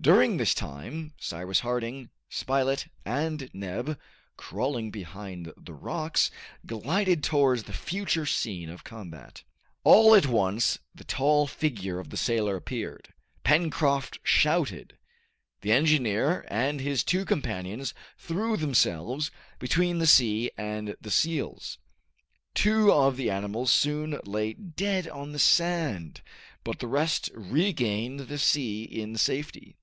[0.00, 3.96] During this time Cyrus Harding, Spilett, and Neb,
[4.36, 6.28] crawling behind the rocks,
[6.66, 9.44] glided towards the future scene of combat.
[9.84, 13.14] All at once the tall figure of the sailor appeared.
[13.44, 14.98] Pencroft shouted.
[15.60, 19.30] The engineer and his two companions threw themselves
[19.60, 21.78] between the sea and the seals.
[22.54, 26.22] Two of the animals soon lay dead on the sand,
[26.64, 29.76] but the rest regained the sea in safety.